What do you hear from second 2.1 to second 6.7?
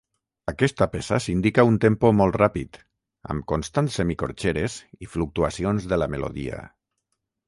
molt ràpid, amb constants semicorxeres i fluctuacions de la melodia.